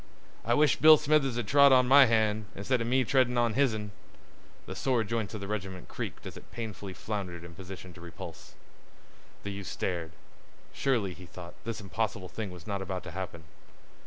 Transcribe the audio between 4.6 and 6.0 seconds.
The sore joints of the regiment